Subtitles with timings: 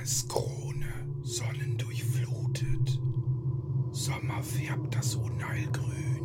[0.00, 0.86] Johanneskrone,
[1.22, 2.98] sonnendurchflutet.
[3.92, 6.19] Sommer färbt das Unheil grün.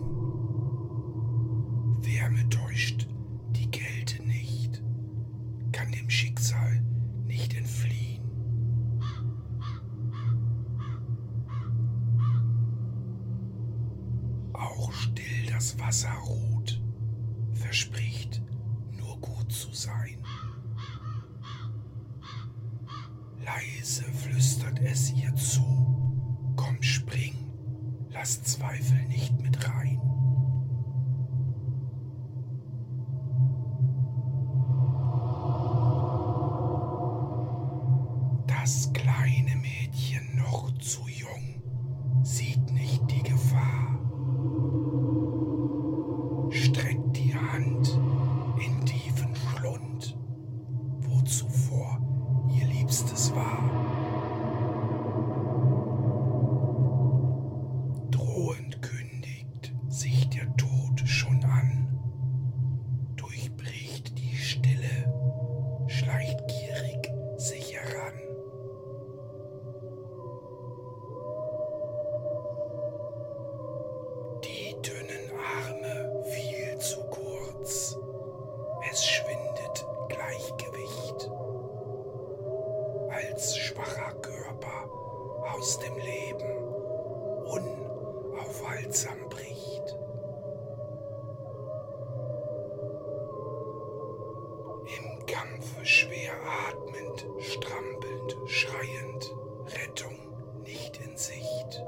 [98.66, 99.35] schreiend,
[99.68, 100.16] Rettung
[100.63, 101.84] nicht in Sicht.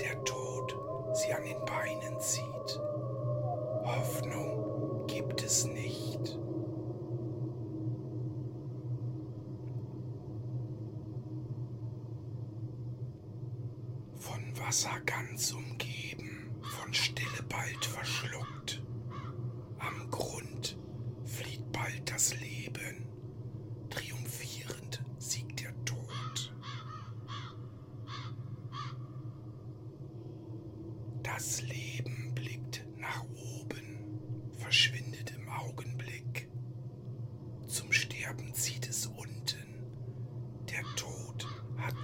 [0.00, 0.76] Der Tod
[1.14, 2.80] sie an den Beinen zieht.
[3.84, 6.38] Hoffnung gibt es nicht.
[14.16, 18.21] Von Wasser ganz umgeben, von Stille bald verschwunden.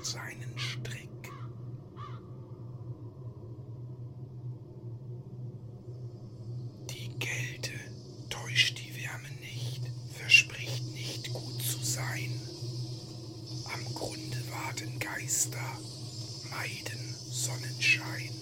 [0.08, 1.30] seinen Strick.
[6.88, 7.72] Die Kälte
[8.30, 9.82] täuscht die Wärme nicht,
[10.12, 12.40] verspricht nicht gut zu sein.
[13.74, 15.78] Am Grunde warten Geister,
[16.50, 18.37] meiden Sonnenschein.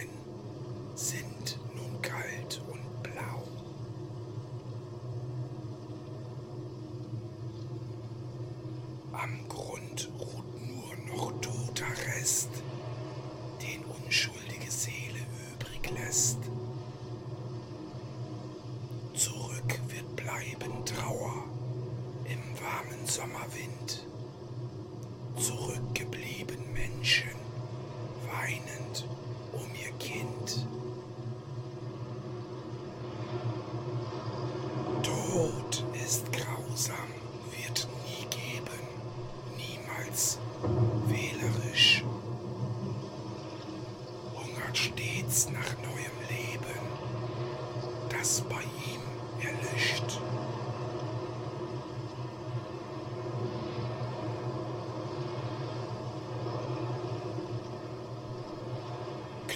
[0.00, 0.08] Augen
[0.94, 3.42] sind nun kalt und blau.
[9.12, 12.59] Am Grund ruht nur noch toter Rest.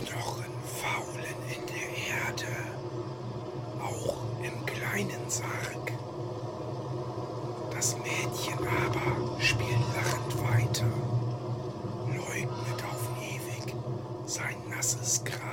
[0.04, 0.44] Knochen
[0.82, 1.88] faulen in der
[2.26, 2.54] Erde,
[3.82, 5.92] auch im kleinen Sarg.
[7.70, 10.86] Das Mädchen aber spielt lachend weiter,
[12.08, 13.74] leugnet auf ewig
[14.26, 15.43] sein nasses Grab.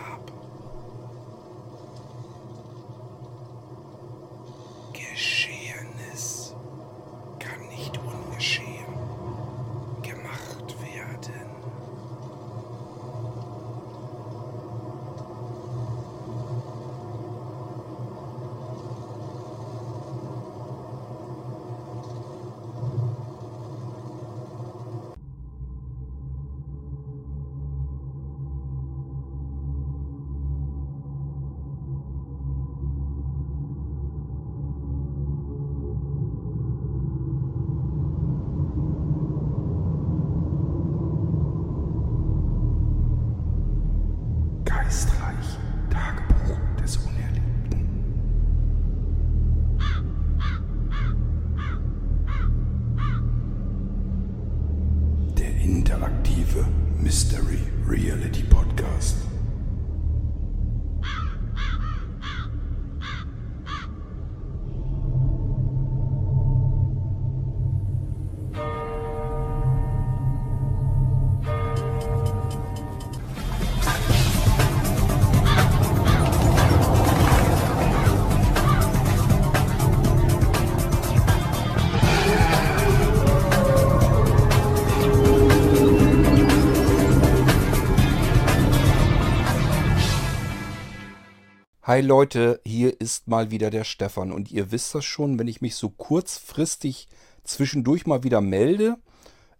[91.92, 95.60] Hi Leute, hier ist mal wieder der Stefan und ihr wisst das schon, wenn ich
[95.60, 97.10] mich so kurzfristig
[97.44, 98.96] zwischendurch mal wieder melde,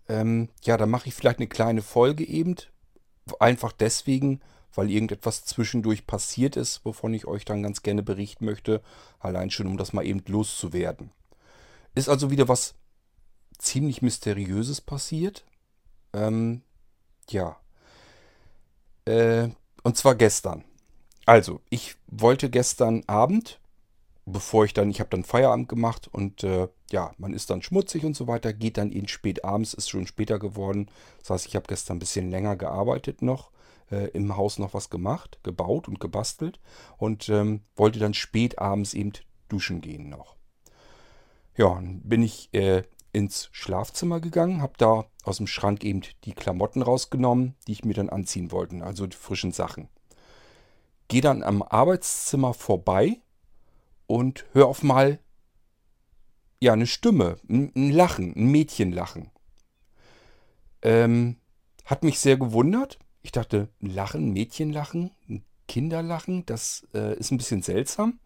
[0.08, 2.56] ähm, ja, dann mache ich vielleicht eine kleine Folge eben,
[3.42, 4.40] einfach deswegen,
[4.74, 8.82] weil irgendetwas zwischendurch passiert ist, wovon ich euch dann ganz gerne berichten möchte,
[9.20, 11.12] allein schon um das mal eben loszuwerden.
[11.96, 12.76] Ist also wieder was
[13.58, 15.44] ziemlich mysteriöses passiert.
[16.14, 16.62] Ähm,
[17.30, 17.60] ja.
[19.04, 19.50] Äh,
[19.84, 20.64] und zwar gestern.
[21.26, 23.60] Also, ich wollte gestern Abend,
[24.26, 28.04] bevor ich dann, ich habe dann Feierabend gemacht und äh, ja, man ist dann schmutzig
[28.04, 30.90] und so weiter, geht dann eben spät abends, ist schon später geworden.
[31.20, 33.52] Das heißt, ich habe gestern ein bisschen länger gearbeitet noch,
[33.92, 36.60] äh, im Haus noch was gemacht, gebaut und gebastelt
[36.98, 39.14] und ähm, wollte dann spät abends eben
[39.48, 40.36] duschen gehen noch.
[41.56, 42.84] Ja, dann bin ich äh,
[43.14, 47.94] ins Schlafzimmer gegangen, habe da aus dem Schrank eben die Klamotten rausgenommen, die ich mir
[47.94, 49.90] dann anziehen wollte, also die frischen Sachen
[51.12, 53.20] gehe dann am Arbeitszimmer vorbei
[54.08, 55.20] und höre auf mal
[56.62, 59.30] ja eine Stimme, ein, Lachen, ein Mädchenlachen.
[60.82, 61.36] Ähm,
[61.84, 62.98] hat mich sehr gewundert.
[63.24, 65.12] Ich dachte, Lachen, Mädchenlachen,
[65.68, 68.22] Kinderlachen, das äh, ist ein bisschen seltsam.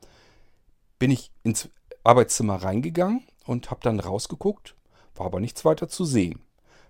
[1.00, 1.70] Bin ich ins
[2.04, 4.76] Arbeitszimmer reingegangen und habe dann rausgeguckt,
[5.16, 6.40] war aber nichts weiter zu sehen.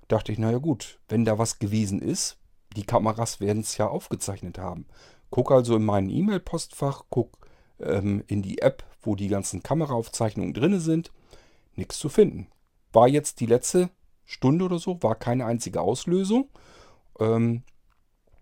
[0.09, 2.37] Dachte ich, naja gut, wenn da was gewesen ist,
[2.75, 4.87] die Kameras werden es ja aufgezeichnet haben.
[5.35, 7.37] Guck also in meinen E-Mail-Postfach, guck
[7.81, 11.11] ähm, in die App, wo die ganzen Kameraaufzeichnungen drin sind.
[11.75, 12.47] Nichts zu finden.
[12.93, 13.89] War jetzt die letzte
[14.23, 16.47] Stunde oder so, war keine einzige Auslösung.
[17.19, 17.63] Ähm,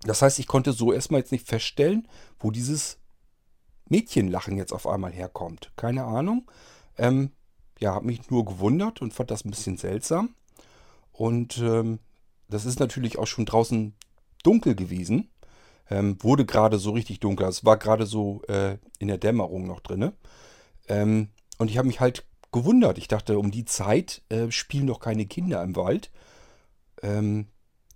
[0.03, 2.07] das heißt, ich konnte so erstmal jetzt nicht feststellen,
[2.39, 2.99] wo dieses
[3.89, 5.71] Mädchenlachen jetzt auf einmal herkommt.
[5.75, 6.47] Keine Ahnung.
[6.99, 7.31] Ähm,
[7.79, 10.35] ja, habe mich nur gewundert und fand das ein bisschen seltsam.
[11.11, 11.97] Und ähm,
[12.49, 13.95] das ist natürlich auch schon draußen
[14.43, 15.31] dunkel gewesen.
[15.89, 17.47] Ähm, wurde gerade so richtig dunkel.
[17.47, 20.13] Es war gerade so äh, in der Dämmerung noch drin.
[20.87, 22.97] Ähm, und ich habe mich halt gewundert.
[22.97, 26.11] Ich dachte, um die Zeit äh, spielen doch keine Kinder im Wald.
[27.01, 27.47] Ähm,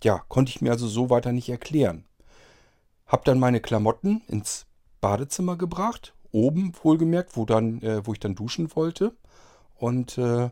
[0.02, 2.04] ja, konnte ich mir also so weiter nicht erklären.
[3.06, 4.66] Hab dann meine Klamotten ins
[5.00, 9.16] Badezimmer gebracht, oben wohlgemerkt, wo, dann, äh, wo ich dann duschen wollte.
[9.74, 10.50] Und äh,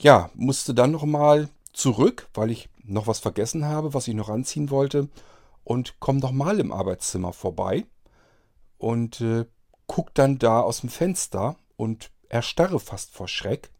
[0.00, 4.70] ja, musste dann nochmal zurück, weil ich noch was vergessen habe, was ich noch anziehen
[4.70, 5.08] wollte
[5.70, 7.86] und komme nochmal im Arbeitszimmer vorbei
[8.76, 9.44] und äh,
[9.86, 13.70] gucke dann da aus dem Fenster und erstarre fast vor Schreck,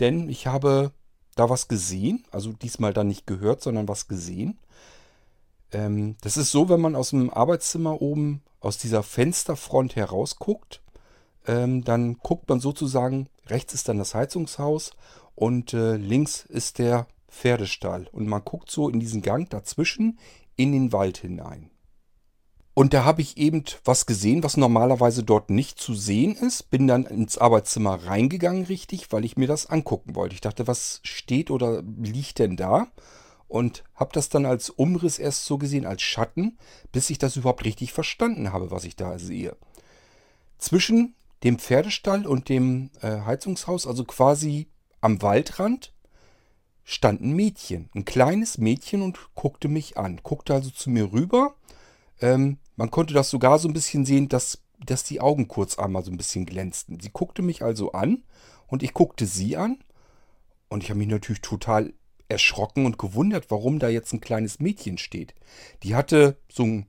[0.00, 0.92] denn ich habe
[1.34, 4.58] da was gesehen, also diesmal dann nicht gehört, sondern was gesehen.
[5.72, 10.82] Ähm, das ist so, wenn man aus dem Arbeitszimmer oben aus dieser Fensterfront herausguckt,
[11.46, 14.90] ähm, dann guckt man sozusagen, rechts ist dann das Heizungshaus
[15.34, 18.08] und äh, links ist der Pferdestall.
[18.12, 20.18] Und man guckt so in diesen Gang dazwischen
[20.56, 21.70] in den Wald hinein.
[22.74, 26.70] Und da habe ich eben was gesehen, was normalerweise dort nicht zu sehen ist.
[26.70, 30.34] Bin dann ins Arbeitszimmer reingegangen, richtig, weil ich mir das angucken wollte.
[30.34, 32.88] Ich dachte, was steht oder liegt denn da?
[33.46, 36.58] Und habe das dann als Umriss erst so gesehen, als Schatten,
[36.90, 39.56] bis ich das überhaupt richtig verstanden habe, was ich da sehe.
[40.58, 44.66] Zwischen dem Pferdestall und dem äh, Heizungshaus, also quasi
[45.00, 45.93] am Waldrand,
[46.84, 50.20] stand ein Mädchen, ein kleines Mädchen und guckte mich an.
[50.22, 51.54] Guckte also zu mir rüber.
[52.20, 56.04] Ähm, man konnte das sogar so ein bisschen sehen, dass, dass die Augen kurz einmal
[56.04, 57.00] so ein bisschen glänzten.
[57.00, 58.22] Sie guckte mich also an
[58.66, 59.78] und ich guckte sie an.
[60.68, 61.94] Und ich habe mich natürlich total
[62.28, 65.34] erschrocken und gewundert, warum da jetzt ein kleines Mädchen steht.
[65.82, 66.86] Die hatte so ein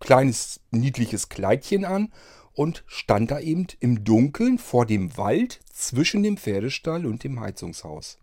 [0.00, 2.12] kleines niedliches Kleidchen an
[2.52, 8.18] und stand da eben im Dunkeln vor dem Wald zwischen dem Pferdestall und dem Heizungshaus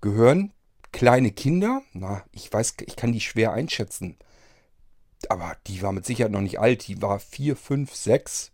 [0.00, 0.52] gehören
[0.92, 1.82] kleine Kinder.
[1.92, 4.16] Na, ich weiß, ich kann die schwer einschätzen.
[5.28, 6.86] Aber die war mit Sicherheit noch nicht alt.
[6.88, 8.52] Die war vier, fünf, sechs.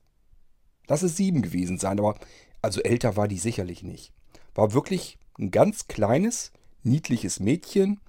[0.87, 1.99] Lass es sieben gewesen sein.
[1.99, 2.17] Aber
[2.63, 4.13] also älter war die sicherlich nicht.
[4.55, 8.01] War wirklich ein ganz kleines, niedliches Mädchen.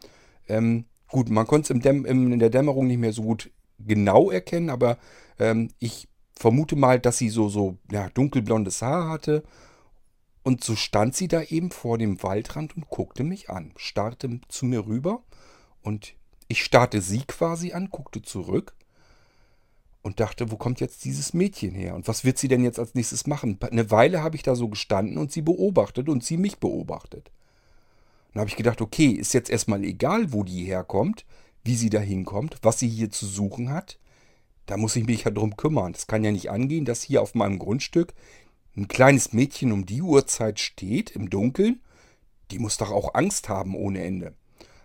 [0.47, 4.97] Ähm, gut, man konnte es in der Dämmerung nicht mehr so gut genau erkennen, aber
[5.39, 9.43] ähm, ich vermute mal, dass sie so, so ja, dunkelblondes Haar hatte.
[10.45, 14.67] Und so stand sie da eben vor dem Waldrand und guckte mich an, starrte zu
[14.67, 15.23] mir rüber
[15.81, 16.13] und
[16.47, 18.75] ich starrte sie quasi an, guckte zurück
[20.03, 22.93] und dachte, wo kommt jetzt dieses Mädchen her und was wird sie denn jetzt als
[22.93, 23.57] nächstes machen?
[23.59, 27.31] Eine Weile habe ich da so gestanden und sie beobachtet und sie mich beobachtet.
[28.33, 31.25] Dann habe ich gedacht, okay, ist jetzt erstmal egal, wo die herkommt,
[31.63, 33.97] wie sie da hinkommt, was sie hier zu suchen hat.
[34.67, 35.93] Da muss ich mich ja drum kümmern.
[35.93, 38.13] Das kann ja nicht angehen, dass hier auf meinem Grundstück
[38.75, 41.81] ein kleines Mädchen um die Uhrzeit steht, im Dunkeln.
[42.51, 44.35] Die muss doch auch Angst haben ohne Ende.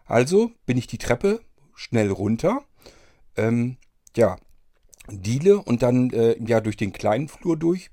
[0.04, 1.40] Also bin ich die Treppe
[1.74, 2.64] schnell runter.
[3.36, 3.76] Ähm,
[4.16, 4.36] ja,
[5.08, 7.90] Diele und dann äh, ja durch den kleinen Flur durch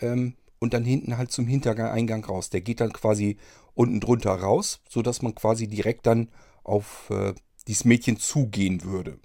[0.00, 2.50] ähm, und dann hinten halt zum Hintereingang raus.
[2.50, 3.36] Der geht dann quasi
[3.74, 6.28] unten drunter raus, sodass man quasi direkt dann
[6.62, 7.34] auf äh,
[7.66, 9.18] dieses Mädchen zugehen würde.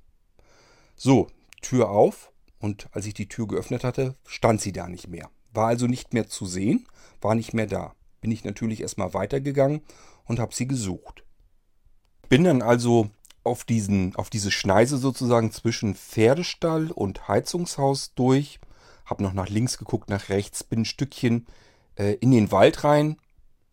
[0.96, 1.28] So,
[1.62, 5.30] Tür auf und als ich die Tür geöffnet hatte, stand sie da nicht mehr.
[5.58, 6.88] War also nicht mehr zu sehen,
[7.20, 7.96] war nicht mehr da.
[8.22, 9.82] Bin ich natürlich erstmal weitergegangen
[10.26, 11.24] und habe sie gesucht.
[12.30, 13.10] Bin dann also
[13.44, 18.60] auf, diesen, auf diese Schneise sozusagen zwischen Pferdestall und Heizungshaus durch.
[19.04, 21.48] Hab noch nach links geguckt, nach rechts, bin ein Stückchen
[21.96, 23.18] äh, in den Wald rein,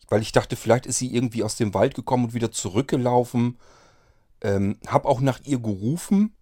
[0.08, 3.58] weil ich dachte, vielleicht ist sie irgendwie aus dem Wald gekommen und wieder zurückgelaufen.
[4.40, 6.34] Ähm, hab auch nach ihr gerufen,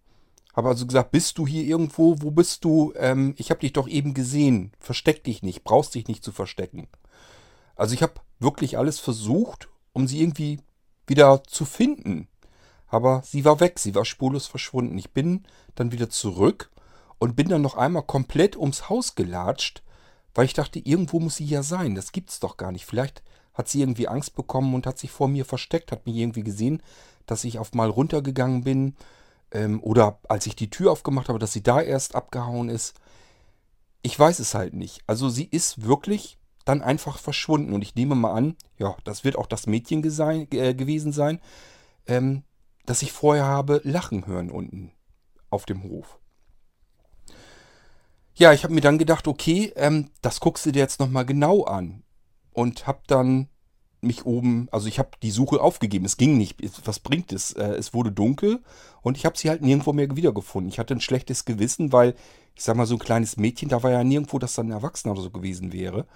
[0.55, 2.17] habe also gesagt, bist du hier irgendwo?
[2.21, 2.93] Wo bist du?
[2.97, 4.73] Ähm, ich habe dich doch eben gesehen.
[4.79, 6.89] Versteck dich nicht, brauchst dich nicht zu verstecken.
[7.75, 10.61] Also ich habe wirklich alles versucht, um sie irgendwie
[11.07, 12.29] wieder zu finden.
[12.87, 14.99] Aber sie war weg, sie war spurlos verschwunden.
[14.99, 15.45] Ich bin
[15.75, 16.71] dann wieder zurück
[17.19, 19.83] und bin dann noch einmal komplett ums Haus gelatscht,
[20.35, 21.95] weil ich dachte, irgendwo muss sie ja sein.
[21.95, 22.85] Das gibt's doch gar nicht.
[22.85, 23.23] Vielleicht
[23.55, 26.83] hat sie irgendwie Angst bekommen und hat sich vor mir versteckt, hat mich irgendwie gesehen,
[27.27, 28.97] dass ich auf mal runtergegangen bin.
[29.53, 32.95] Ähm, oder als ich die Tür aufgemacht habe, dass sie da erst abgehauen ist.
[34.03, 35.03] Ich weiß es halt nicht.
[35.07, 37.73] Also sie ist wirklich dann einfach verschwunden.
[37.73, 41.41] Und ich nehme mal an, ja, das wird auch das Mädchen äh, gewesen sein.
[42.07, 42.43] Ähm,
[42.87, 44.93] dass ich vorher habe lachen hören unten
[45.51, 46.19] auf dem Hof.
[48.35, 51.65] Ja, ich habe mir dann gedacht, okay, ähm, das guckst du dir jetzt nochmal genau
[51.65, 52.03] an.
[52.53, 53.49] Und habe dann
[54.03, 56.05] mich oben, also ich habe die Suche aufgegeben.
[56.05, 56.57] Es ging nicht.
[56.85, 57.53] Was bringt es?
[57.53, 58.61] Äh, es wurde dunkel
[59.01, 60.71] und ich habe sie halt nirgendwo mehr wiedergefunden.
[60.71, 62.15] Ich hatte ein schlechtes Gewissen, weil,
[62.55, 65.13] ich sag mal, so ein kleines Mädchen, da war ja nirgendwo, dass dann ein Erwachsener
[65.13, 66.07] oder so gewesen wäre.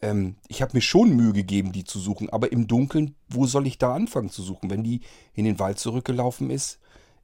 [0.00, 3.66] Ähm, ich habe mir schon Mühe gegeben, die zu suchen, aber im Dunkeln, wo soll
[3.66, 5.02] ich da anfangen zu suchen, wenn die
[5.34, 6.78] in den Wald zurückgelaufen ist?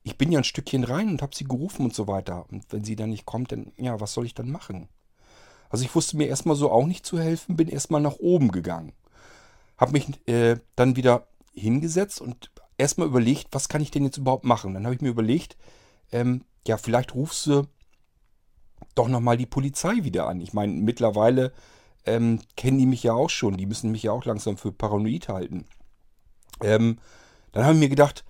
[0.04, 2.46] Ich bin ja ein Stückchen rein und habe sie gerufen und so weiter.
[2.50, 4.88] Und wenn sie dann nicht kommt, dann, ja, was soll ich dann machen?
[5.70, 8.92] Also ich wusste mir erstmal so auch nicht zu helfen, bin erstmal nach oben gegangen.
[9.82, 14.44] Habe mich äh, dann wieder hingesetzt und erstmal überlegt, was kann ich denn jetzt überhaupt
[14.44, 14.74] machen?
[14.74, 15.56] Dann habe ich mir überlegt,
[16.12, 17.66] ähm, ja, vielleicht rufst du
[18.94, 20.40] doch nochmal die Polizei wieder an.
[20.40, 21.52] Ich meine, mittlerweile
[22.06, 23.56] ähm, kennen die mich ja auch schon.
[23.56, 25.64] Die müssen mich ja auch langsam für paranoid halten.
[26.60, 27.00] Ähm,
[27.50, 28.24] dann haben wir mir gedacht,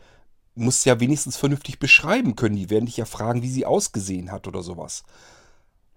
[0.54, 2.56] musst ja wenigstens vernünftig beschreiben können.
[2.56, 5.02] Die werden dich ja fragen, wie sie ausgesehen hat oder sowas.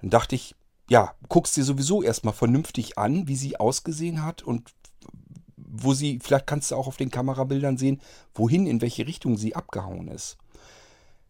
[0.01, 0.53] Dann dachte ich,
[0.89, 4.74] ja, guckst dir sowieso erstmal vernünftig an, wie sie ausgesehen hat und
[5.84, 8.01] wo sie, vielleicht kannst du auch auf den Kamerabildern sehen,
[8.34, 10.38] wohin, in welche Richtung sie abgehauen ist.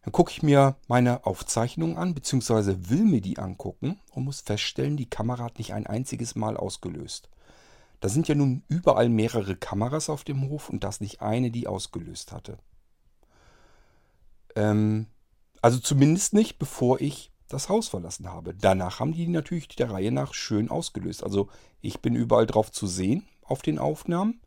[0.02, 4.96] Dann gucke ich mir meine Aufzeichnung an, beziehungsweise will mir die angucken und muss feststellen,
[4.96, 7.28] die Kamera hat nicht ein einziges Mal ausgelöst.
[8.00, 11.66] Da sind ja nun überall mehrere Kameras auf dem Hof und das nicht eine, die
[11.66, 12.58] ausgelöst hatte.
[14.54, 15.06] Ähm,
[15.60, 18.54] also zumindest nicht, bevor ich das Haus verlassen habe.
[18.54, 21.24] Danach haben die natürlich der Reihe nach schön ausgelöst.
[21.24, 21.48] Also
[21.80, 24.40] ich bin überall drauf zu sehen auf den Aufnahmen.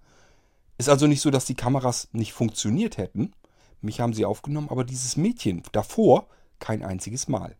[0.77, 3.33] Ist also nicht so, dass die Kameras nicht funktioniert hätten.
[3.81, 6.27] Mich haben sie aufgenommen, aber dieses Mädchen davor
[6.59, 7.55] kein einziges Mal.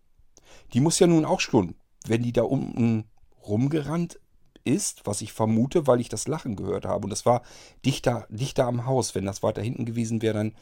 [0.73, 3.05] Die muss ja nun auch schon, wenn die da unten
[3.47, 4.19] rumgerannt
[4.63, 7.05] ist, was ich vermute, weil ich das Lachen gehört habe.
[7.05, 7.41] Und das war
[7.85, 9.15] dichter, dichter am Haus.
[9.15, 10.53] Wenn das weiter hinten gewesen wäre, dann,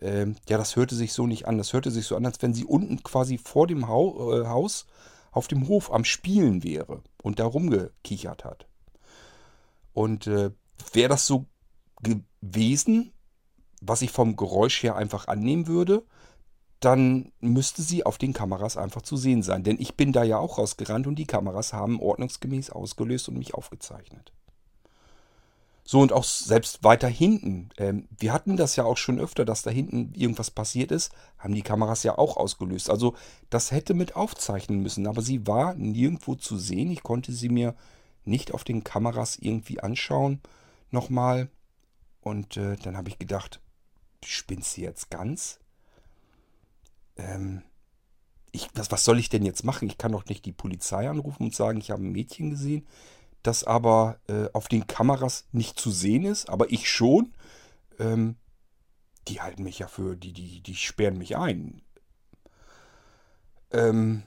[0.00, 1.58] äh, ja, das hörte sich so nicht an.
[1.58, 4.86] Das hörte sich so an, als wenn sie unten quasi vor dem äh, Haus
[5.32, 8.66] auf dem Hof am Spielen wäre und da rumgekichert hat.
[10.00, 10.50] Und äh,
[10.94, 11.44] wäre das so
[12.02, 13.12] gewesen,
[13.82, 16.06] was ich vom Geräusch her einfach annehmen würde,
[16.80, 19.62] dann müsste sie auf den Kameras einfach zu sehen sein.
[19.62, 23.52] Denn ich bin da ja auch rausgerannt und die Kameras haben ordnungsgemäß ausgelöst und mich
[23.52, 24.32] aufgezeichnet.
[25.84, 27.68] So und auch selbst weiter hinten.
[27.76, 31.54] Ähm, wir hatten das ja auch schon öfter, dass da hinten irgendwas passiert ist, haben
[31.54, 32.88] die Kameras ja auch ausgelöst.
[32.88, 33.14] Also
[33.50, 36.90] das hätte mit aufzeichnen müssen, aber sie war nirgendwo zu sehen.
[36.90, 37.74] Ich konnte sie mir
[38.24, 40.40] nicht auf den Kameras irgendwie anschauen
[40.90, 41.48] nochmal.
[42.20, 43.60] Und äh, dann habe ich gedacht,
[44.24, 45.58] spinnst du jetzt ganz?
[47.16, 47.62] Ähm,
[48.52, 49.88] ich, was, was soll ich denn jetzt machen?
[49.88, 52.86] Ich kann doch nicht die Polizei anrufen und sagen, ich habe ein Mädchen gesehen,
[53.42, 57.32] das aber äh, auf den Kameras nicht zu sehen ist, aber ich schon.
[57.98, 58.36] Ähm,
[59.28, 61.82] die halten mich ja für, die, die, die sperren mich ein.
[63.70, 64.24] Ähm,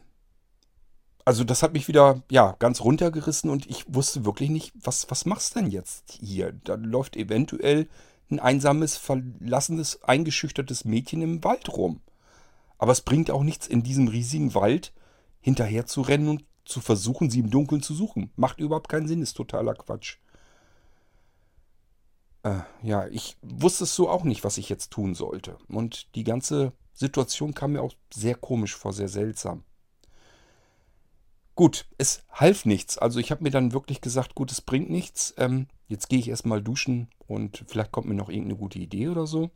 [1.26, 5.26] also das hat mich wieder, ja, ganz runtergerissen und ich wusste wirklich nicht, was, was
[5.26, 6.52] machst du denn jetzt hier?
[6.64, 7.88] Da läuft eventuell
[8.30, 12.02] ein einsames, verlassenes, eingeschüchtertes Mädchen im Wald rum.
[12.78, 14.94] Aber es bringt auch nichts, in diesem riesigen Wald
[15.40, 18.32] hinterher zu rennen und zu versuchen, sie im Dunkeln zu suchen.
[18.36, 20.18] Macht überhaupt keinen Sinn, ist totaler Quatsch.
[22.44, 25.58] Äh, ja, ich wusste es so auch nicht, was ich jetzt tun sollte.
[25.68, 29.64] Und die ganze Situation kam mir auch sehr komisch vor, sehr seltsam.
[31.56, 32.98] Gut, es half nichts.
[32.98, 35.34] Also ich habe mir dann wirklich gesagt, gut, es bringt nichts.
[35.38, 39.28] Ähm, jetzt gehe ich erstmal duschen und vielleicht kommt mir noch irgendeine gute Idee oder
[39.28, 39.52] so.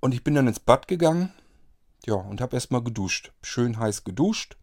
[0.00, 1.32] Und ich bin dann ins Bad gegangen.
[2.04, 3.32] Ja, und habe erstmal geduscht.
[3.42, 4.56] Schön heiß geduscht.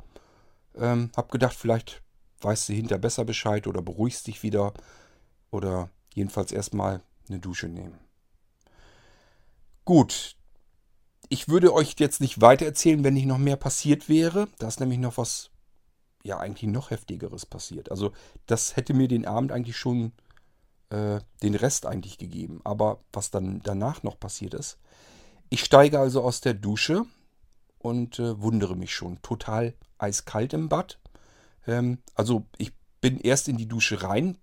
[0.75, 2.03] Ähm, hab gedacht, vielleicht
[2.42, 4.74] weißt du hinter besser Bescheid oder beruhigst dich wieder.
[5.50, 8.00] Oder jedenfalls erstmal eine Dusche nehmen.
[9.86, 10.36] Gut.
[11.30, 14.48] Ich würde euch jetzt nicht weiter erzählen, wenn nicht noch mehr passiert wäre.
[14.60, 15.50] Da ist nämlich noch was,
[16.24, 17.92] ja, eigentlich noch heftigeres passiert.
[17.92, 18.13] Also,
[18.46, 20.13] das hätte mir den Abend eigentlich schon
[20.89, 22.62] äh, den Rest eigentlich gegeben.
[22.63, 24.77] Aber was dann danach noch passiert ist,
[25.50, 27.06] ich steige also aus der Dusche
[27.77, 29.21] und äh, wundere mich schon.
[29.21, 31.00] Total eiskalt im Bad.
[31.67, 32.71] Ähm, also ich
[33.02, 34.38] bin erst in die Dusche rein.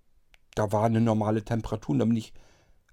[0.53, 1.93] Da war eine normale Temperatur.
[1.93, 2.33] Und dann bin ich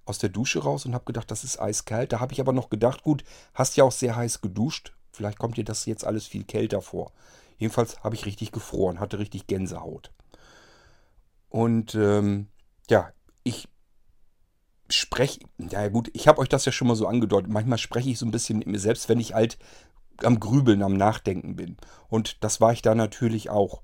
[0.05, 2.11] aus der Dusche raus und habe gedacht, das ist eiskalt.
[2.11, 4.93] Da habe ich aber noch gedacht, gut, hast ja auch sehr heiß geduscht.
[5.11, 7.11] Vielleicht kommt dir das jetzt alles viel kälter vor.
[7.59, 10.11] Jedenfalls habe ich richtig gefroren, hatte richtig Gänsehaut.
[11.49, 12.47] Und ähm,
[12.89, 13.11] ja,
[13.43, 13.67] ich
[14.89, 17.51] spreche, ja gut, ich habe euch das ja schon mal so angedeutet.
[17.51, 19.59] Manchmal spreche ich so ein bisschen mit mir selbst, wenn ich halt
[20.23, 21.77] am Grübeln, am Nachdenken bin.
[22.07, 23.83] Und das war ich da natürlich auch.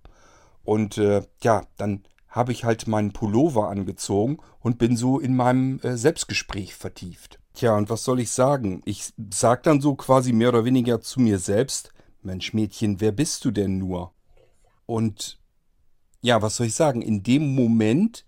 [0.63, 5.79] Und äh, ja, dann habe ich halt meinen Pullover angezogen und bin so in meinem
[5.81, 7.39] äh, Selbstgespräch vertieft.
[7.53, 8.81] Tja, und was soll ich sagen?
[8.85, 11.93] Ich sag dann so quasi mehr oder weniger zu mir selbst,
[12.25, 14.13] Mensch Mädchen, wer bist du denn nur?
[14.85, 15.39] Und
[16.21, 17.01] ja, was soll ich sagen?
[17.01, 18.25] In dem Moment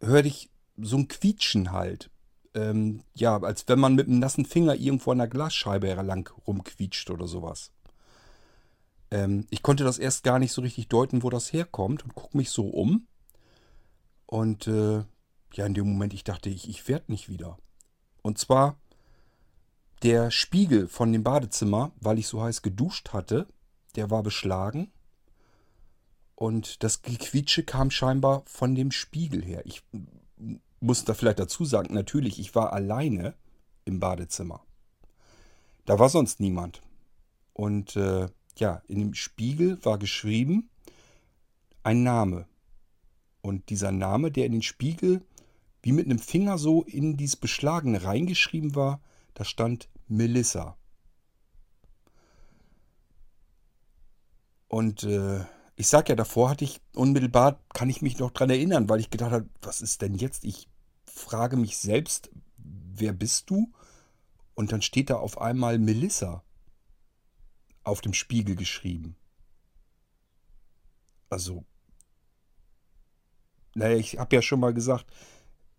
[0.00, 2.10] hörte ich so ein Quietschen halt
[2.54, 7.10] ähm, ja, als wenn man mit einem nassen Finger irgendwo an der Glasscheibe lang rumquietscht
[7.10, 7.72] oder sowas.
[9.10, 12.36] Ähm, ich konnte das erst gar nicht so richtig deuten, wo das herkommt und gucke
[12.36, 13.06] mich so um.
[14.26, 15.04] Und äh,
[15.54, 17.58] ja, in dem Moment, ich dachte, ich, ich werde nicht wieder.
[18.22, 18.78] Und zwar
[20.02, 23.46] der Spiegel von dem Badezimmer, weil ich so heiß geduscht hatte,
[23.96, 24.90] der war beschlagen.
[26.34, 29.62] Und das Gequietsche kam scheinbar von dem Spiegel her.
[29.66, 29.82] Ich
[30.80, 33.34] muss da vielleicht dazu sagen, natürlich, ich war alleine
[33.84, 34.64] im Badezimmer.
[35.84, 36.80] Da war sonst niemand.
[37.52, 40.70] Und äh, ja, in dem Spiegel war geschrieben
[41.82, 42.46] ein Name.
[43.42, 45.22] Und dieser Name, der in den Spiegel
[45.82, 49.00] wie mit einem Finger so in dieses Beschlagene reingeschrieben war,
[49.34, 50.76] da stand Melissa.
[54.68, 55.44] Und äh,
[55.76, 59.10] ich sag ja, davor hatte ich unmittelbar, kann ich mich noch dran erinnern, weil ich
[59.10, 60.44] gedacht habe, was ist denn jetzt?
[60.44, 60.68] Ich
[61.06, 63.72] frage mich selbst, wer bist du?
[64.54, 66.44] Und dann steht da auf einmal Melissa
[67.82, 69.16] auf dem Spiegel geschrieben.
[71.30, 71.64] Also,
[73.74, 75.06] naja, ich habe ja schon mal gesagt,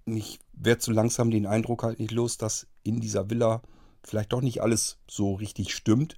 [0.06, 3.62] ich werde so langsam den Eindruck halt nicht los, dass in dieser Villa
[4.04, 6.18] vielleicht doch nicht alles so richtig stimmt.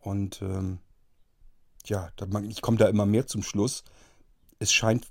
[0.00, 0.78] Und ähm,
[1.84, 2.10] ja,
[2.48, 3.84] ich komme da immer mehr zum Schluss.
[4.58, 5.08] Es scheint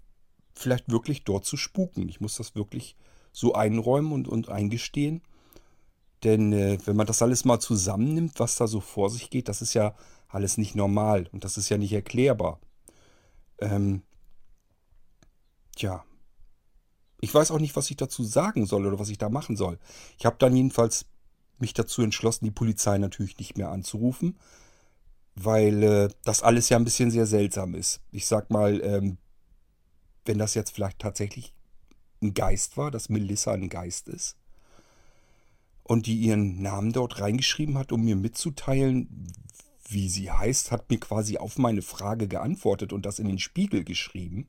[0.54, 2.08] vielleicht wirklich dort zu spuken.
[2.10, 2.96] Ich muss das wirklich
[3.32, 5.22] so einräumen und, und eingestehen.
[6.24, 9.62] Denn äh, wenn man das alles mal zusammennimmt, was da so vor sich geht, das
[9.62, 9.94] ist ja
[10.30, 12.60] alles nicht normal und das ist ja nicht erklärbar.
[13.60, 14.02] Ähm,
[15.76, 16.04] tja,
[17.26, 19.80] ich weiß auch nicht, was ich dazu sagen soll oder was ich da machen soll.
[20.20, 21.08] Ich habe dann jedenfalls
[21.58, 24.38] mich dazu entschlossen, die Polizei natürlich nicht mehr anzurufen,
[25.34, 28.00] weil äh, das alles ja ein bisschen sehr seltsam ist.
[28.12, 29.18] Ich sag mal, ähm,
[30.26, 31.56] wenn das jetzt vielleicht tatsächlich
[32.22, 34.38] ein Geist war, dass Melissa ein Geist ist
[35.82, 39.34] und die ihren Namen dort reingeschrieben hat, um mir mitzuteilen,
[39.90, 43.84] wie sie heißt, hat mir quasi auf meine Frage geantwortet und das in den Spiegel
[43.84, 44.48] geschrieben.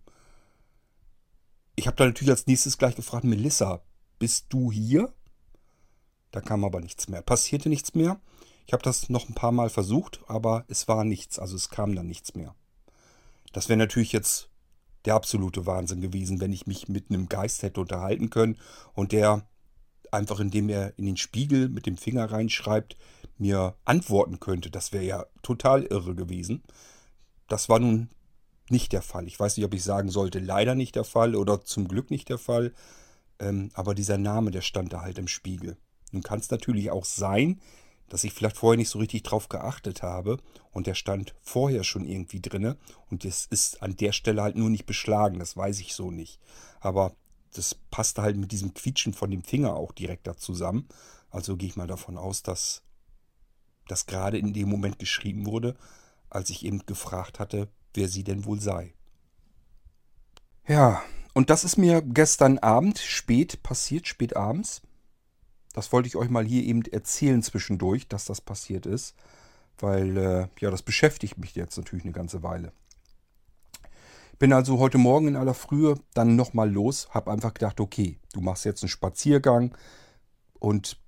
[1.76, 3.82] Ich habe da natürlich als nächstes gleich gefragt, Melissa,
[4.18, 5.12] bist du hier?
[6.30, 7.22] Da kam aber nichts mehr.
[7.22, 8.18] Passierte nichts mehr.
[8.66, 11.94] Ich habe das noch ein paar Mal versucht, aber es war nichts, also es kam
[11.94, 12.54] dann nichts mehr.
[13.52, 14.48] Das wäre natürlich jetzt
[15.04, 18.58] der absolute Wahnsinn gewesen, wenn ich mich mit einem Geist hätte unterhalten können
[18.94, 19.46] und der
[20.10, 22.96] einfach indem er in den Spiegel mit dem Finger reinschreibt,
[23.38, 24.70] mir antworten könnte.
[24.70, 26.62] Das wäre ja total irre gewesen.
[27.48, 28.08] Das war nun
[28.68, 29.26] nicht der Fall.
[29.26, 32.28] Ich weiß nicht, ob ich sagen sollte, leider nicht der Fall oder zum Glück nicht
[32.28, 32.72] der Fall.
[33.38, 35.76] Ähm, aber dieser Name, der stand da halt im Spiegel.
[36.12, 37.60] Nun kann es natürlich auch sein,
[38.08, 40.38] dass ich vielleicht vorher nicht so richtig drauf geachtet habe
[40.70, 42.76] und der stand vorher schon irgendwie drinne
[43.10, 46.40] und es ist an der Stelle halt nur nicht beschlagen, das weiß ich so nicht.
[46.80, 47.16] Aber
[47.52, 50.88] das passte halt mit diesem Quietschen von dem Finger auch direkt da zusammen.
[51.30, 52.82] Also gehe ich mal davon aus, dass
[53.88, 55.76] das gerade in dem Moment geschrieben wurde,
[56.30, 58.92] als ich eben gefragt hatte, wer sie denn wohl sei.
[60.66, 61.02] Ja,
[61.34, 64.82] und das ist mir gestern Abend spät passiert, spät abends.
[65.74, 69.14] Das wollte ich euch mal hier eben erzählen zwischendurch, dass das passiert ist.
[69.78, 72.72] Weil, äh, ja, das beschäftigt mich jetzt natürlich eine ganze Weile.
[74.38, 78.40] Bin also heute Morgen in aller Frühe dann nochmal los, habe einfach gedacht, okay, du
[78.40, 79.76] machst jetzt einen Spaziergang
[80.58, 80.98] und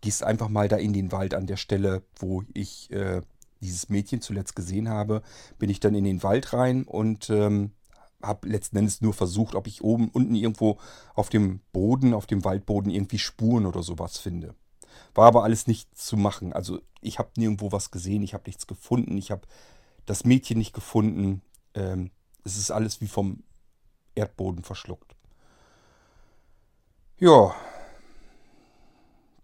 [0.00, 3.22] gehst einfach mal da in den Wald an der Stelle, wo ich äh,
[3.60, 5.22] dieses Mädchen zuletzt gesehen habe.
[5.58, 7.72] Bin ich dann in den Wald rein und ähm,
[8.22, 10.78] habe letzten Endes nur versucht, ob ich oben, unten irgendwo
[11.14, 14.54] auf dem Boden, auf dem Waldboden irgendwie Spuren oder sowas finde.
[15.14, 16.52] War aber alles nicht zu machen.
[16.52, 19.46] Also ich habe nirgendwo was gesehen, ich habe nichts gefunden, ich habe
[20.06, 21.42] das Mädchen nicht gefunden.
[21.74, 22.10] Ähm,
[22.44, 23.42] es ist alles wie vom
[24.14, 25.14] Erdboden verschluckt.
[27.18, 27.54] Ja,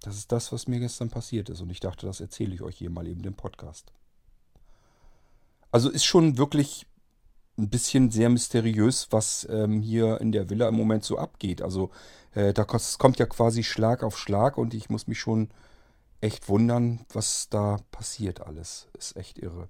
[0.02, 1.60] das ist das, was mir gestern passiert ist.
[1.60, 3.92] Und ich dachte, das erzähle ich euch hier mal eben im Podcast.
[5.72, 6.86] Also ist schon wirklich
[7.58, 11.62] ein bisschen sehr mysteriös, was ähm, hier in der Villa im Moment so abgeht.
[11.62, 11.90] Also
[12.34, 15.48] äh, da kommt ja quasi Schlag auf Schlag und ich muss mich schon
[16.20, 18.88] echt wundern, was da passiert alles.
[18.96, 19.68] Ist echt irre.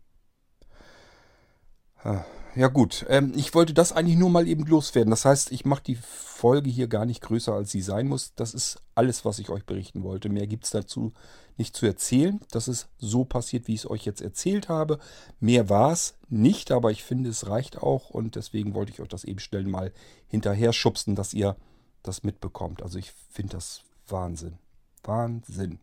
[2.55, 5.11] Ja gut, ähm, ich wollte das eigentlich nur mal eben loswerden.
[5.11, 8.35] Das heißt, ich mache die Folge hier gar nicht größer, als sie sein muss.
[8.35, 10.29] Das ist alles, was ich euch berichten wollte.
[10.29, 11.15] Mehr gibt es dazu
[11.57, 12.41] nicht zu erzählen.
[12.51, 14.99] Das ist so passiert, wie ich es euch jetzt erzählt habe.
[15.41, 18.11] Mehr war es nicht, aber ich finde, es reicht auch.
[18.11, 19.91] Und deswegen wollte ich euch das eben schnell mal
[20.27, 21.57] hinterher schubsen, dass ihr
[22.03, 22.83] das mitbekommt.
[22.83, 24.59] Also ich finde das Wahnsinn.
[25.05, 25.79] Wahnsinn.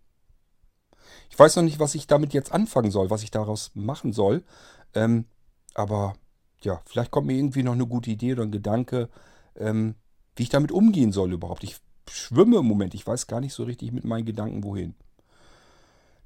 [1.31, 4.43] Ich weiß noch nicht, was ich damit jetzt anfangen soll, was ich daraus machen soll.
[4.93, 5.25] Ähm,
[5.79, 6.15] aber
[6.61, 9.07] ja, vielleicht kommt mir irgendwie noch eine gute Idee oder ein Gedanke,
[9.55, 9.95] ähm,
[10.35, 11.63] wie ich damit umgehen soll überhaupt.
[11.63, 11.77] Ich
[12.09, 14.93] schwimme im Moment, ich weiß gar nicht so richtig mit meinen Gedanken wohin.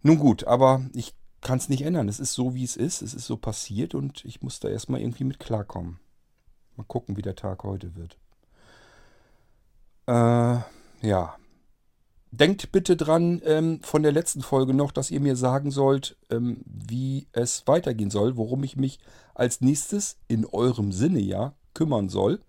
[0.02, 2.10] Nun gut, aber ich kann es nicht ändern.
[2.10, 3.04] Es ist so, wie es ist.
[3.04, 6.00] Es ist so passiert und ich muss da erstmal irgendwie mit klarkommen.
[6.76, 8.18] Mal gucken, wie der Tag heute wird.
[10.08, 11.36] Äh, ja.
[12.36, 16.64] Denkt bitte dran ähm, von der letzten Folge noch, dass ihr mir sagen sollt, ähm,
[16.66, 18.98] wie es weitergehen soll, worum ich mich
[19.36, 22.40] als nächstes in eurem Sinne ja kümmern soll.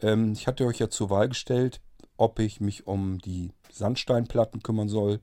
[0.00, 1.80] Ähm, ich hatte euch ja zur Wahl gestellt,
[2.16, 5.18] ob ich mich um die Sandsteinplatten kümmern soll,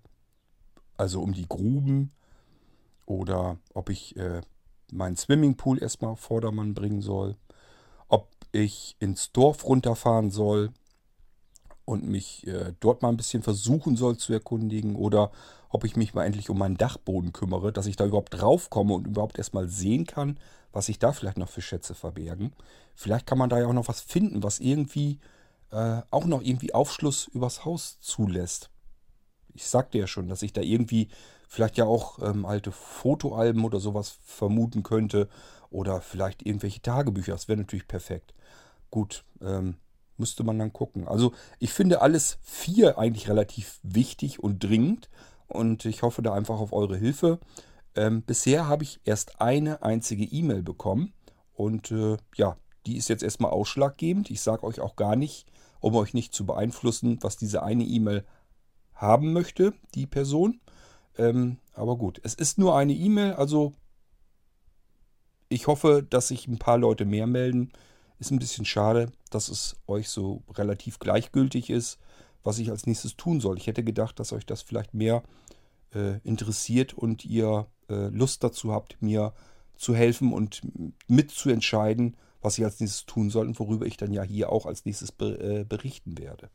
[0.98, 2.12] also um die Gruben,
[3.06, 4.42] oder ob ich äh,
[4.92, 7.38] meinen Swimmingpool erstmal auf Vordermann bringen soll,
[8.10, 10.74] ob ich ins Dorf runterfahren soll,
[11.88, 15.32] und mich äh, dort mal ein bisschen versuchen soll zu erkundigen oder
[15.70, 19.08] ob ich mich mal endlich um meinen Dachboden kümmere, dass ich da überhaupt draufkomme und
[19.08, 20.38] überhaupt erstmal sehen kann,
[20.74, 22.52] was sich da vielleicht noch für Schätze verbergen.
[22.94, 25.20] Vielleicht kann man da ja auch noch was finden, was irgendwie
[25.72, 28.70] äh, auch noch irgendwie Aufschluss übers Haus zulässt.
[29.54, 31.08] Ich sagte ja schon, dass ich da irgendwie
[31.48, 35.30] vielleicht ja auch ähm, alte Fotoalben oder sowas vermuten könnte
[35.70, 37.32] oder vielleicht irgendwelche Tagebücher.
[37.32, 38.34] Das wäre natürlich perfekt.
[38.92, 39.78] Gut, ähm,
[40.18, 41.08] Müsste man dann gucken.
[41.08, 45.10] Also ich finde alles vier eigentlich relativ wichtig und dringend.
[45.48, 47.40] Und ich hoffe da einfach auf eure Hilfe.
[47.96, 51.14] Ähm, bisher habe ich erst eine einzige E-Mail bekommen.
[51.54, 54.30] Und äh, ja, die ist jetzt erstmal ausschlaggebend.
[54.32, 55.46] Ich sage euch auch gar nicht,
[55.80, 58.26] um euch nicht zu beeinflussen, was diese eine E-Mail
[58.94, 60.60] haben möchte, die Person.
[61.18, 63.74] Ähm, aber gut, es ist nur eine E-Mail, also
[65.50, 67.72] ich hoffe, dass sich ein paar Leute mehr melden.
[68.20, 72.00] Ist ein bisschen schade, dass es euch so relativ gleichgültig ist,
[72.44, 73.58] was ich als nächstes tun soll.
[73.58, 75.24] Ich hätte gedacht, dass euch das vielleicht mehr
[75.94, 79.34] äh, interessiert und ihr äh, Lust dazu habt, mir
[79.76, 80.62] zu helfen und
[81.08, 84.86] mitzuentscheiden, was ich als nächstes tun soll und worüber ich dann ja hier auch als
[84.86, 86.50] nächstes be äh, berichten werde.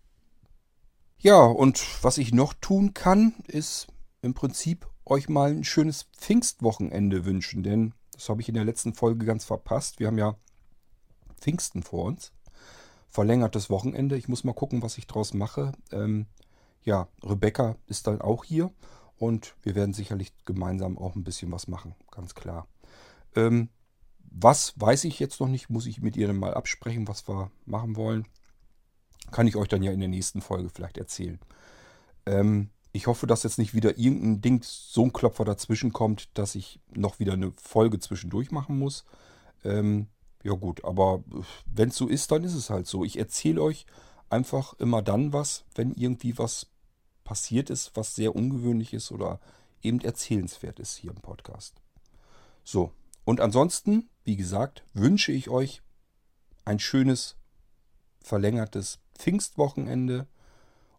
[1.19, 3.87] Ja, und was ich noch tun kann, ist
[4.23, 8.95] im Prinzip euch mal ein schönes Pfingstwochenende wünschen, denn das habe ich in der letzten
[8.95, 10.01] Folge ganz verpasst.
[10.01, 10.37] Wir haben ja
[11.43, 12.33] Pfingsten vor uns.
[13.11, 14.17] Verlängertes Wochenende.
[14.17, 15.73] Ich muss mal gucken, was ich draus mache.
[15.91, 16.27] Ähm,
[16.85, 18.73] ja, Rebecca ist dann auch hier
[19.19, 22.67] und wir werden sicherlich gemeinsam auch ein bisschen was machen, ganz klar.
[23.37, 23.69] Ähm,
[24.19, 27.51] was weiß ich jetzt noch nicht, muss ich mit ihr dann mal absprechen, was wir
[27.67, 28.27] machen wollen.
[29.31, 31.39] Kann ich euch dann ja in der nächsten Folge vielleicht erzählen.
[32.27, 36.55] Ähm, ich hoffe, dass jetzt nicht wieder irgendein Ding, so ein Klopfer dazwischen kommt, dass
[36.55, 39.05] ich noch wieder eine Folge zwischendurch machen muss.
[39.65, 40.09] Ähm,
[40.43, 41.23] ja gut, aber
[41.67, 43.05] wenn es so ist, dann ist es halt so.
[43.05, 43.87] Ich erzähle euch
[44.29, 46.67] einfach immer dann was, wenn irgendwie was
[47.25, 49.41] passiert ist, was sehr ungewöhnlich ist oder
[49.83, 51.81] eben erzählenswert ist hier im Podcast.
[52.65, 52.93] So,
[53.25, 55.83] und ansonsten, wie gesagt, wünsche ich euch
[56.65, 57.37] ein schönes,
[58.21, 60.27] verlängertes Pfingstwochenende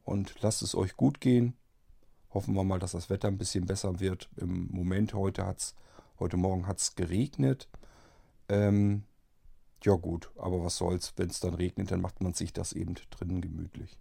[0.04, 1.56] und lasst es euch gut gehen.
[2.34, 4.30] Hoffen wir mal, dass das Wetter ein bisschen besser wird.
[4.38, 5.76] Im Moment heute hat's,
[6.20, 7.70] heute Morgen hat es geregnet.
[8.50, 9.04] Ähm,
[9.86, 12.96] ja gut, aber was soll's, wenn es dann regnet, dann macht man sich das eben
[13.10, 13.98] drinnen gemütlich.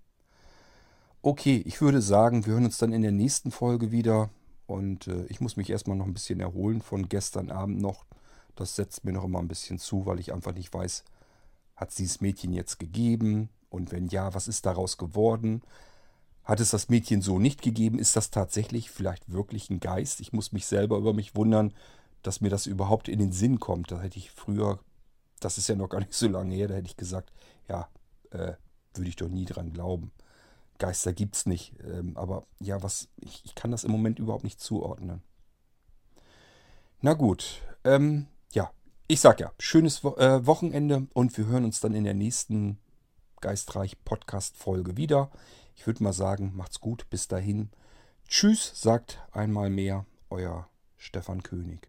[1.23, 4.31] Okay, ich würde sagen, wir hören uns dann in der nächsten Folge wieder.
[4.67, 8.05] Und äh, ich muss mich erstmal noch ein bisschen erholen von gestern Abend noch.
[8.57, 11.05] Das setzt mir noch immer ein bisschen zu, weil ich einfach nicht weiß,
[11.77, 13.49] hat es dieses Mädchen jetzt gegeben?
[13.71, 15.63] Und wenn ja, was ist daraus geworden?
[16.45, 17.99] Hat es das Mädchen so nicht gegeben?
[17.99, 20.21] Ist das tatsächlich vielleicht wirklich ein Geist?
[20.21, 21.73] Ich muss mich selber über mich wundern,
[22.23, 23.93] dass mir das überhaupt in den Sinn kommt.
[23.93, 24.81] Da hätte ich früher,
[25.45, 27.33] das ist ja noch gar nicht so lange her, da hätte ich gesagt,
[27.69, 27.89] ja,
[28.31, 28.55] äh,
[28.95, 30.13] würde ich doch nie dran glauben.
[30.79, 31.75] Geister gibt es nicht.
[31.85, 35.23] Ähm, aber ja, was, ich, ich, kann das im Moment überhaupt nicht zuordnen.
[37.01, 38.71] Na gut, ähm, ja,
[39.09, 42.79] ich sag ja, schönes Wo äh, Wochenende und wir hören uns dann in der nächsten
[43.41, 45.31] Geistreich Podcast Folge wieder.
[45.75, 47.71] Ich würde mal sagen, macht's gut, bis dahin.
[48.29, 51.89] Tschüss, sagt einmal mehr euer Stefan König.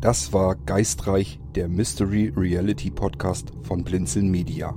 [0.00, 4.74] Das war Geistreich, der Mystery Reality Podcast von Blinzeln Media.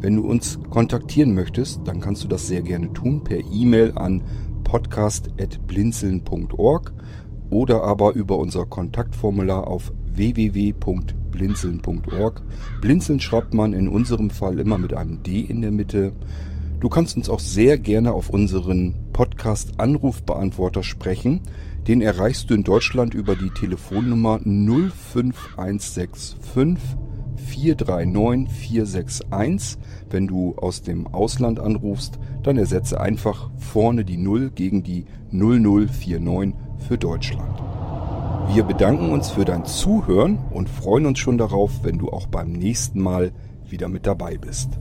[0.00, 4.24] Wenn du uns kontaktieren möchtest, dann kannst du das sehr gerne tun per E-Mail an
[4.64, 6.92] podcast.blinzeln.org
[7.50, 12.42] oder aber über unser Kontaktformular auf www.blinzeln.org.
[12.80, 16.14] Blinzeln schreibt man in unserem Fall immer mit einem D in der Mitte.
[16.80, 21.40] Du kannst uns auch sehr gerne auf unseren Podcast Anrufbeantworter sprechen.
[21.88, 26.36] Den erreichst du in Deutschland über die Telefonnummer 05165
[27.34, 29.76] 439 461.
[30.08, 36.54] Wenn du aus dem Ausland anrufst, dann ersetze einfach vorne die 0 gegen die 0049
[36.86, 37.60] für Deutschland.
[38.54, 42.52] Wir bedanken uns für dein Zuhören und freuen uns schon darauf, wenn du auch beim
[42.52, 43.32] nächsten Mal
[43.68, 44.78] wieder mit dabei bist.